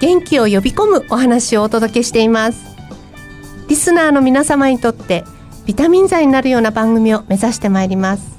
[0.00, 2.64] 元気を呼び込むお話をお届けしています。
[3.68, 5.24] リスナーの皆様にとって
[5.66, 8.30] ビタミン剤になるような番組を目指してまいります。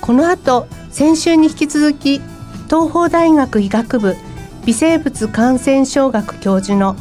[0.00, 2.20] この後先週に引き続き
[2.66, 4.16] 東邦大学医学部
[4.64, 6.96] 微生物感染症学教授の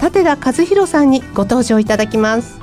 [0.00, 2.60] 立田和弘さんにご登場いただきます。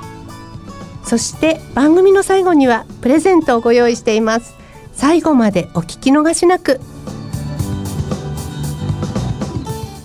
[1.04, 4.54] そして番組の最後にはプレゼントをご用意しています。
[4.92, 6.80] 最後までお聞き逃しなく。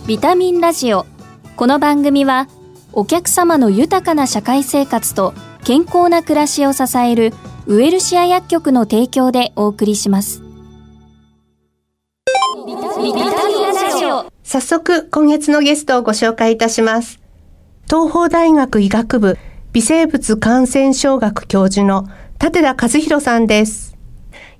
[0.06, 1.06] ビタミンラジオ。
[1.56, 2.48] この番組は
[2.92, 7.32] お客様の豊かな社会生活と健康な暮らしを支える
[7.66, 10.42] ウェルシア薬局の提供でお送りします。
[12.66, 14.26] ビタミンラジオ。
[14.42, 17.20] 早速今月のゲストをご紹介いたします。
[17.88, 19.38] 東邦大学医学部
[19.72, 22.08] 微生物感染症学教授の
[22.42, 23.96] 立田和弘さんです。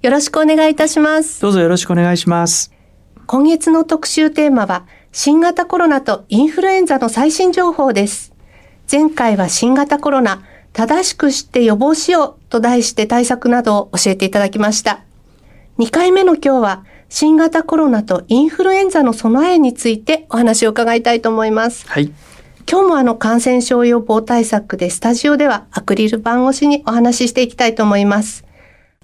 [0.02, 1.41] よろしくお願いいたします。
[1.41, 2.72] どうぞよろしくお願いします。
[3.27, 8.33] 今月の特集テーマは新型コロナとインフルエンザの最新情報です。
[8.91, 15.03] 前回は新型コロナ正しく知って予防しようと題して対策などを教えていただきました。
[15.81, 21.88] 2回目の今日は新型コロナとインフルエンザの備えについてお話を伺いたいと思います。
[21.88, 22.12] はい。
[22.70, 28.44] 今日もあの感染症予防対策でスタジオではアクリル板越しにお話ししていきたいと思います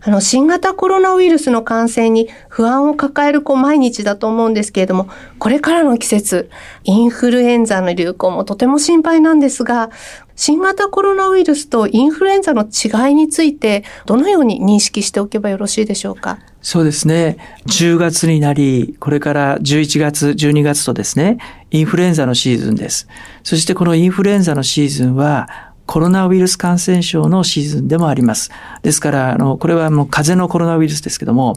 [0.05, 6.50] あの、新型コロナウイルスの感染に不安を抱える子毎日だと思うんですけれども、これからの季節、
[6.84, 9.91] インフルエンザの流行もとても心配なんですが、
[10.37, 16.41] 新型コロナウイルスとインフルエンザの違いについて、どのように認識しておけばよろしいでしょうか？
[16.60, 17.38] そうですね。
[17.66, 21.38] 10月になり、これから11月、12月とですね、
[21.71, 23.09] インフルエンザのシーズンです。
[23.42, 28.50] そしてこのインフルエンザのシーズンは、コロナウイルス感染症のシーズンでもあります。
[28.82, 31.54] ですから、あの、これはもう風邪のコロナウイルスですけども、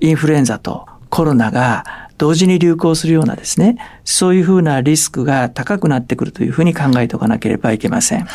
[0.00, 1.84] インフルエンザとコロナが
[2.18, 8.26] 同時に流行するようなですね、そういうふうなリスクが高くなってくるというふうに考えておかなければいけません。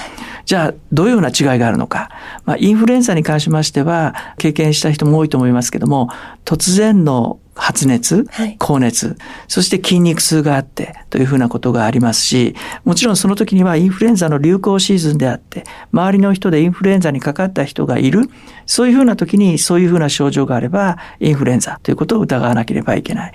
[0.45, 2.09] じゃあ、どういうような違いがあるのか。
[2.45, 6.09] まあ、インフルエンザに関しましては、経験した人も多いと思いますけども、
[6.45, 8.26] 突然の発熱、
[8.60, 9.18] 高熱、
[9.48, 18.30] そして筋肉痛があってというふうなことがありますし、もちろんその時にはインフルエンザの流行シーズンであって、周りの人でインフルエンザにかかった人がいる、
[18.66, 23.34] そういうふうな時にそういうふうな症状があれば、インフルエンザということを疑わなければいけない。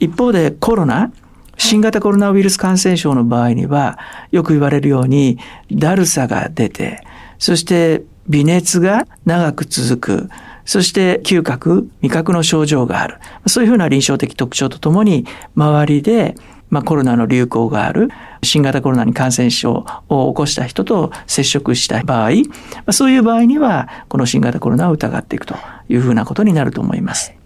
[0.00, 1.12] 一方でコロナ、
[1.58, 3.98] 新型コロナウイルス感染症の場合には、
[4.30, 5.38] よく言われるように、
[5.70, 7.02] だるさが出て、
[7.38, 10.30] そして微熱が長く続く、
[10.68, 13.16] そして嗅覚、味覚の症状がある。
[13.46, 15.24] そういうふうな臨床的特徴とともに、
[15.56, 16.34] 周りで、
[16.68, 18.10] まあ、コロナの流行がある、
[18.42, 22.32] 新型コロナに感染症を起こした人と接触した場合、
[22.92, 25.56] そういう場合には、この新型コロナを疑っていくと
[25.88, 27.37] いうふうなことになると思います。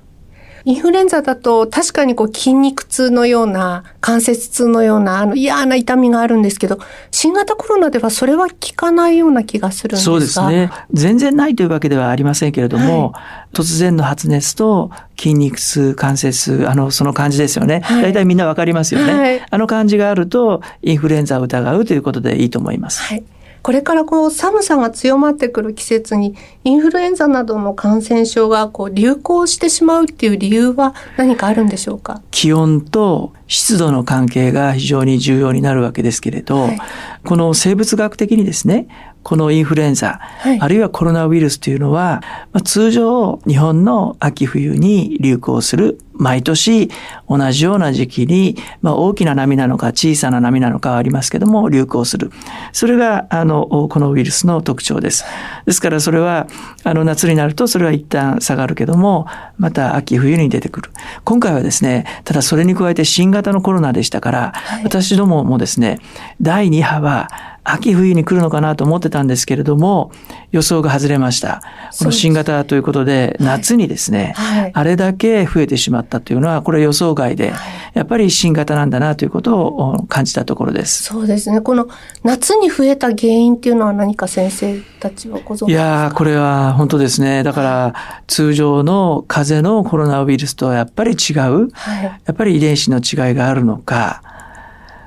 [0.65, 6.79] インフルエンザだと確かにこう筋肉痛のような関節痛のようなあの嫌な痛みがあるんですけど、
[7.11, 10.71] 新型コロナではそれは効かないような気がするんですがそうですね。
[10.93, 17.81] 全然ないというわけではありませんけれども、はい、突然の発熱と筋肉痛、関節痛、あの、その感じですよね。
[17.81, 23.03] はい、大体みんなわかりますよね、はい、あの感じがあると、インフルエンザを疑うということでいいと思います。
[23.03, 23.25] はい
[23.63, 26.35] これからこう寒さが強まってくる季節に
[26.65, 32.23] インフルエンザなどの感染症がこう流行してしまうっていう理由は何かあるんでしょうか？
[32.33, 36.79] 気温と湿度の関係が非常に重要になるわけですけれど、はい、
[37.23, 38.89] この生物学的にですね
[39.23, 46.91] このインフルエンザ、はい、あるいはコロナウイルスというのは、まあ、通常日本の秋冬に流行する毎年
[47.29, 52.31] 同じような時期に、まあ、大きな波なのか小さな波なのかはありますけども流行する。
[52.73, 55.25] それがあのこのウイルスの特徴です。
[55.67, 56.47] ですからそれは
[56.85, 59.27] あの夏になるとそれは一旦下がるけども
[59.59, 60.91] また秋冬に出てくる。
[61.25, 65.99] 今回はですねただそれに加えて新型のコロナでしたから、はい、私どももですね
[66.41, 70.11] 第2波は秋冬に来るのかなと思ってたんですけれども、
[70.51, 71.63] 予想が外れました。
[71.99, 77.53] この新型ということで、夏にですね、はいはい、あれだけ増えてしまったというのは、これ予想外で、
[77.95, 81.05] やっぱり新型なんだなということを感じたところです。
[81.05, 81.61] そうですね。
[81.61, 81.87] この
[82.25, 85.71] 夏に増えた原因っていうのは何か先生たちはご存知ですか？
[85.71, 87.45] いやこれは本当ですね。
[87.45, 87.95] だから、
[88.27, 94.23] 通常の風邪のコロナウイルスとはやっぱり違う、はい、やっぱり遺伝子の違いがあるのか、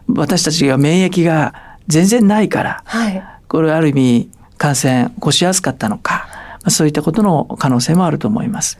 [0.07, 1.53] 私たちが免疫が
[1.87, 3.23] 全然ないから、はい。
[3.47, 8.79] これある意味感染起こしやすかったのか、まあそういったことの可能性もあると思います。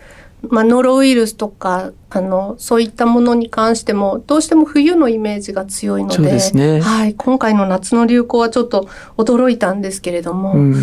[0.50, 7.16] まあ、ノロウイルスとか、あの、そういったものに関しても、どうしても冬のイメージが強いので、ねはい。
[7.16, 8.88] 今回の夏の流行はちょっと
[9.18, 10.74] 驚いたんですけれども、うん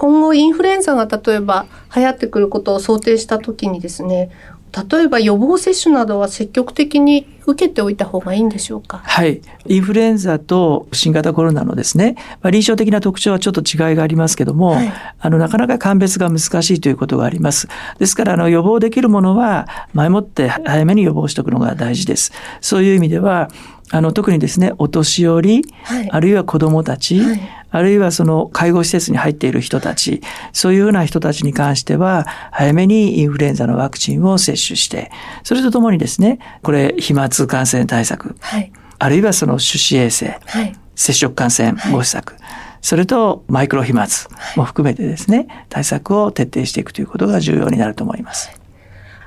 [0.00, 4.30] 今後インフルエンザが例えば流行ってくることを想定したときにですね、
[4.90, 8.98] 例えば予防接種などは積極的に受けておいた方がいいんでしょうか？
[8.98, 9.40] はい。
[9.66, 17.68] インフルエンザと新型コロナのですね、まあ、臨床的な特徴はちょっと違いがありますけども、はいあの、なかなか鑑別が難しいということがあります。
[17.98, 22.32] ですから、あの、予防できるものは、前もって早めに予防しておくのが大事です。
[22.60, 23.48] そういう意味では、
[23.92, 27.40] あの、特にですね、お年寄り、はいあるいは子供たち、はい
[27.72, 30.22] あるいはその介護施設に入っている人たち、
[30.52, 35.10] そういうような人たちに関しては、早めにインフルエンザのワクチンを接種して、
[35.44, 38.72] それとともにですね、これ、飛沫感染対策、はい。
[38.98, 40.74] あるいはその手指衛生、はい。
[40.96, 42.34] 接触感染防止策、
[42.82, 44.06] それとマイクロ飛沫
[44.56, 48.50] も含めてですね、対策を徹底していくということが重要になると思います。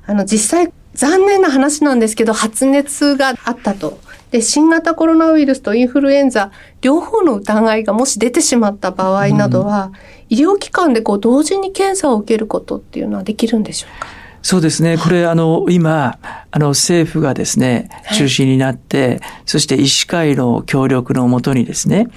[0.05, 3.99] あの、実際、残念な話なんですけど、発熱があったと。
[4.33, 6.49] で、新型コロナウイルスとインフルエンザ、
[6.81, 9.91] 両方の疑いがもし出てしまった場合などは、
[10.27, 14.07] 医療機関でこう、同時に検査を受けることっていうのはできるんでしょうか？
[14.41, 14.97] そうですね。
[14.97, 16.17] これ、あの、今、
[16.49, 22.07] あの、政府がですね、中心になって、そして医師会の協力のもとにですね、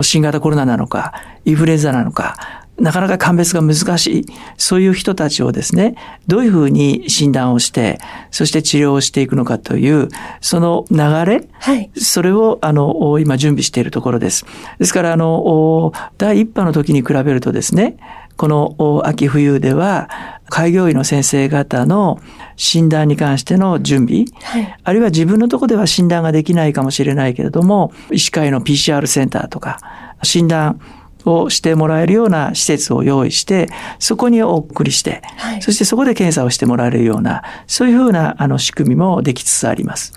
[0.00, 1.12] 新型コロナなのか、
[1.44, 4.26] インフルエンザなのか、なかなか鑑別が難しい。
[4.56, 5.94] そういう人たちをですね、
[6.26, 7.98] どういうふうに診断をして、
[8.30, 10.08] そして治療をしていくのかという、
[10.40, 11.90] その流れ、はい。
[11.96, 14.44] それを、あの、お今準備しているところです。
[14.78, 17.96] ですから、あの、お第一波の時に比べるとですね、
[18.36, 20.10] このお秋冬では、
[20.48, 22.20] 開業医の先生方の
[22.56, 24.76] 診断に関しての準備、はい。
[24.84, 29.78] あるいは自分のところでは診断ができないかもしれないけれども、医師会の PCR センターとか、
[30.22, 30.80] 診断
[31.26, 33.68] をしてもらえるような施設を用意して、
[33.98, 40.12] そこにお送りして、はいそしてそこで検査をしてもらえるような、そういうふうなあの仕組みもできつつあります。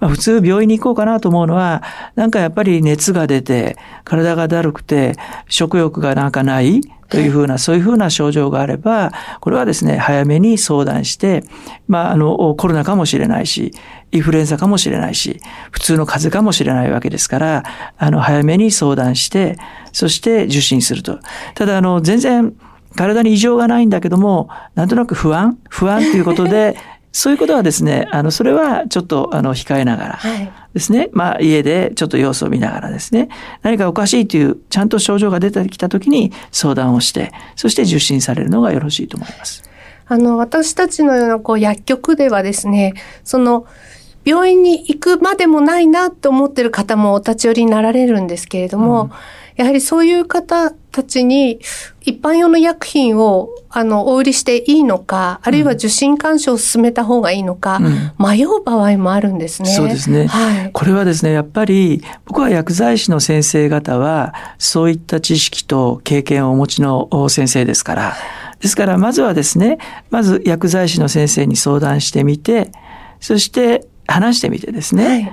[0.00, 1.82] まあ、普通病院に行こうかなと思うのは、
[2.16, 5.14] なんかやっぱり熱が出て、体がだるくて、
[5.48, 6.80] 食欲がなんかない
[7.10, 11.44] というふうな、そういうふうな症状があれば、これはですね、早めに相談して、
[11.88, 13.72] まあ、あの、コロナかもしれないし、
[14.12, 17.64] インフルエンザかもしれないし、普通の風邪かもしれないわけですから、
[17.98, 19.58] あの、早めに相談して、
[19.92, 21.18] そして受診すると。
[21.54, 22.54] ただ、あの、全然、
[22.96, 26.76] 体に異常がないんだけども、なんとなく不安不安ということで、
[27.12, 30.12] そういうことはですね、あの、それはちょっと、あの、控えながら。
[30.14, 30.52] はい。
[30.74, 33.28] ですね、まあ、家でちょっと様子を見ながらですね、
[33.62, 39.64] 何かおかしいという、ちゃんと症状が出てきたときに相談をして、そして受診されるのがよろしいと思います。
[40.06, 43.66] あの、私たちのようなこう薬局ではですね、その、
[44.24, 49.10] 病院に行くまでもないなと思ってる方もお立ち寄りになられるんですけれども、
[49.60, 51.60] やはりそういう方たちに
[52.00, 57.78] 一般用の薬品をあのお売りしていいのか、あるいは受診勧奨を進めた方がいいのか、
[58.18, 59.68] 迷う場合もあるんですね。
[59.68, 60.28] そうですね。
[60.28, 60.70] はい。
[60.72, 68.16] これはですね、やっぱり僕は薬剤師の先生方はそういった知識と経験をお持ちの先生ですから、
[68.60, 69.76] ですからまずはですね、
[70.08, 72.72] まず薬剤師の先生に相談してみて、
[73.20, 75.32] そして話してみてですね、はい。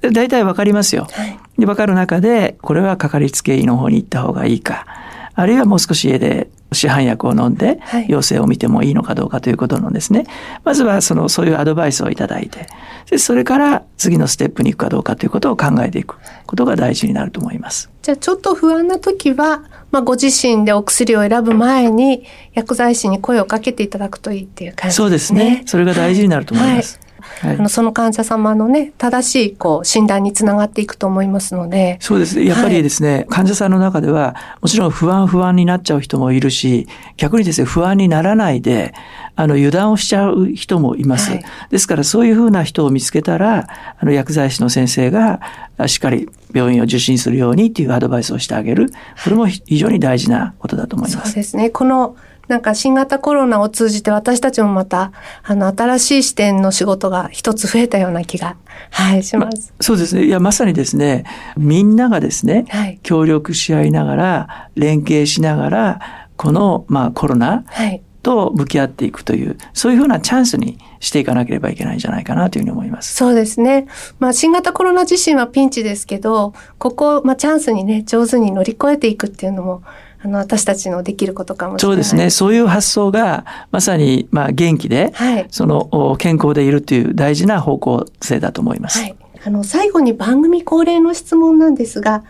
[0.00, 1.08] で大体わかりますよ。
[1.10, 1.38] はい。
[1.58, 4.86] で、わかる中で、これはかかりつけ医の方に行った方がいいか、
[5.34, 10.26] あるいはもう少し家で市販薬を飲んではい、陽性を見てもいいのかどうかということのですね、
[10.64, 12.66] まずはその、そういうアドバイスをいただいて、
[13.10, 17.90] でそれから次のステップに行くかどうかということを考えていくことが大事になると思います。
[18.02, 25.04] じゃあちょっと不安な時は、まあ、ご自身でお薬を選ぶ前に薬剤師に声をかけていただくといいっていう感じですね。
[25.04, 25.62] そうですね。
[25.66, 26.98] それが大事になると思います。
[27.00, 27.07] はい
[27.42, 31.98] あのその患者様のね、正しいこう診断につながっていくと思いますので。
[32.00, 32.44] そうですね。
[32.44, 38.94] やっぱりですね、患者さんの中では、もちろん不安不安になっちゃう人もいるし、逆にですね、不安にならないで、
[39.36, 41.30] あの、油断をしちゃう人もいます。
[41.30, 43.68] はいですから、そういうふうな人を見つけたら、
[43.98, 45.40] あの、薬剤師の先生が、
[45.76, 48.90] あしっかり病院を受診するようにっていうアドバイスをしてあげる。
[49.22, 51.28] これも非常に大事なことだと思います。
[51.28, 51.70] そうですね。
[51.70, 52.16] この、
[52.48, 55.12] なんか新型コロナを通じて私たちもまた、
[55.42, 58.56] あの、新しい視点の仕事が一つ増えたような気が、
[58.90, 59.74] はい、します。
[59.80, 60.24] そうですね。
[60.24, 61.24] いや、まさにですね、
[61.56, 62.98] みんながですね、はい。
[63.02, 66.00] 協力し合いながら、連携しながら、
[66.36, 68.02] この、まあ、コロナはい。
[68.22, 73.14] と向き合っていくという、そういうふうなチャンスにしていかなければいけないんじゃないかなというふうに思います。
[73.14, 73.86] そうですね。
[74.18, 79.82] まあ、新型コロナ自身はピンチですけど、ここを、まあ、チャンスにね、上手に乗り越えていくっていうのも、
[80.20, 81.94] あの、私たちのできることかもしれない。
[81.94, 82.30] そうですね。
[82.30, 85.46] そういう発想が、まさに、まあ、元気で、はい。
[85.50, 89.00] その、お健康でいるという大事な方向性だと思います。
[89.00, 89.16] はい。
[89.46, 92.24] あの、最後に番組恒例の質問なんですが、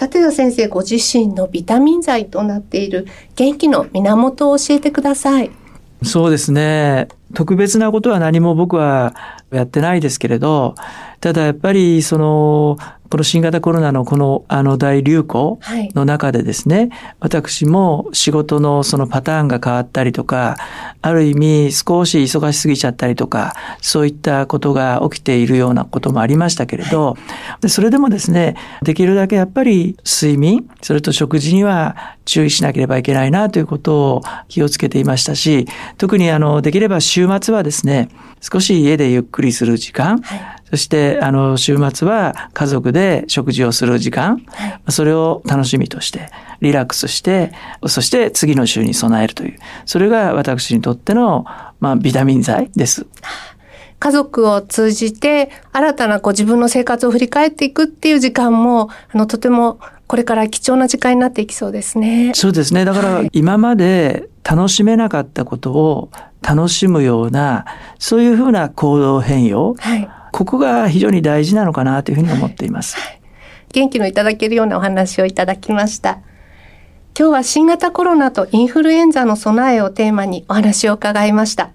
[0.00, 5.50] 立田先生ご自身のビタミン剤となっている元気の源を教えてください。
[6.04, 7.08] そうですね。
[7.34, 9.14] 特別なことは何も僕は
[9.50, 10.76] やってないですけれど、
[11.20, 12.78] ただやっぱりその
[13.10, 15.58] この新型コロナのこのあの大流行
[15.94, 20.56] の中でですね、はい、私も仕事のそのパターンが変わったりとか、
[21.00, 27.16] ある意味少し忙しすぎちゃったりとか、そういったことが起きているようなこともありましたけれど、
[27.60, 38.10] でそれでもですね、できるだけやっぱり睡眠、それと食事には注意しなければいけないなということを気をつけていましたし、特にあの、できれば週末はですね、
[38.40, 47.52] 少し家でゆっくりする時間、はいそして、あの、週末は家族で食事をする時間、はい、それを楽しみとして、リラックスして、
[47.86, 51.46] そして次の週に備えるという、それが私にとっての、
[51.80, 53.06] まあ、ビタミン剤です。
[53.98, 62.32] 家族を通じて、新たなこう自分の生活を振り返っていくっていう時間も、あの、とてもこれから貴重な時間になっていきそうですね。
[62.34, 62.84] そうですね。
[62.84, 66.10] だから今まで楽しめなかったことを
[66.42, 67.64] 楽しむような、
[67.98, 69.74] そういうふうな行動変容。
[69.78, 72.96] はいここが非常に大事なのかなというふうに思っています。
[73.72, 76.20] 元気のいただけるようなお話をいただきました。
[77.18, 81.70] 今日は新型コロナとインフルエンザの備えをテーマにお話を伺いました。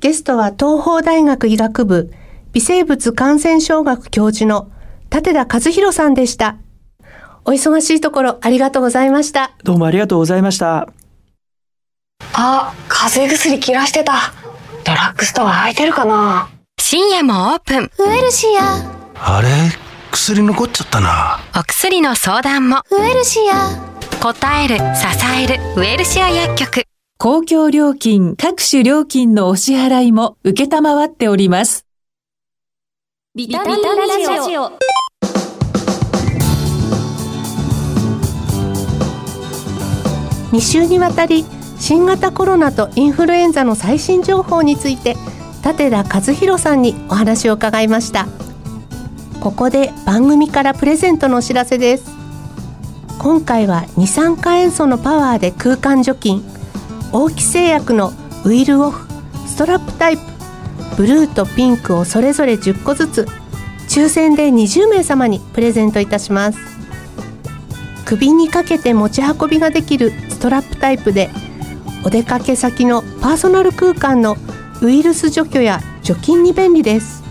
[0.00, 2.10] ゲストは東邦大学医学部
[2.54, 4.72] 微生物感染症学教授の
[5.12, 6.56] 立田和弘さんでした。
[7.44, 9.52] お忙しいところありがとうございました。
[9.62, 10.88] どうもありがとうございました。
[12.32, 14.14] あ、風邪薬切らしてた。
[14.86, 16.48] ドラッグストア空いてるかな
[16.82, 17.90] 深夜もオープン。
[17.98, 18.82] ウエルシア。
[19.14, 19.48] あれ？
[20.10, 21.38] 薬残っちゃったな。
[21.54, 22.82] お薬の相談も。
[22.90, 23.76] ウエルシア。
[24.20, 24.82] 答える、支
[25.40, 26.84] える、ウエルシア薬局。
[27.18, 31.84] 公共料金、各種料金のお支払いも受けたまわっております。
[33.34, 34.72] ビタミンラジオ。
[40.52, 41.44] 2週にわたり
[41.78, 45.14] 新型コロナとインフルエンザの最新情報について
[45.64, 48.26] 立田和弘さんにお話を伺いました。
[49.40, 52.10] ここで番組からプレゼントのお知らせです。
[53.18, 56.42] 今回は二酸化塩素のパワーで空間除菌
[57.12, 58.08] 大木製薬の
[58.44, 59.06] ウィルオフ
[59.46, 60.22] ストラップタイプ
[60.96, 63.26] ブルーとピンクをそれぞれ10個ずつ
[63.88, 66.58] 抽選で20名様にプレゼントいたします。
[68.06, 71.30] 首にかけて持ち運びができるストラップタイプで
[72.04, 74.36] お出かけ先のパーソナル空間の
[74.82, 77.22] ウイルス除去や除菌に便利です。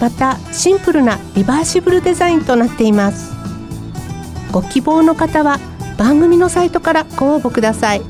[0.00, 3.32] またシンプルなリバーシブルデザインとなっています。
[4.52, 5.58] ご希望の方は
[5.98, 8.02] 番組のサイトからご応募ください。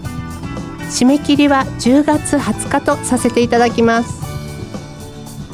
[0.91, 4.21] 締め切りは10月20日とさせていただきます。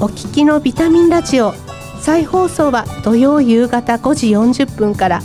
[0.00, 1.54] お聞きのビタミンラジオ
[2.00, 5.22] 再放送は土曜夕方5時40分から。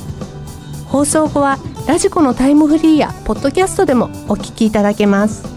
[0.85, 5.56] 放送後はラジコのタイムフリーやポッドキャストでもお聞きいただけます。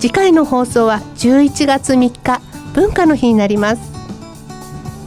[0.00, 2.40] 次回の放送は11月3日
[2.72, 3.82] 文化の日になります。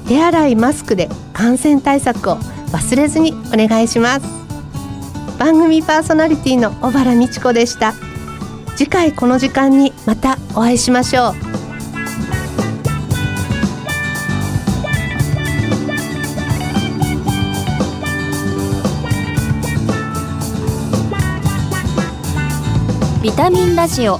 [0.07, 4.27] 手洗いマスクで感染対策を忘れずにお願いします。
[5.39, 7.95] 番組パーソナリティの小原美智子でした。
[8.75, 11.33] 次回この時間にまたお会いしましょう。
[23.23, 24.19] ビタミンラジオ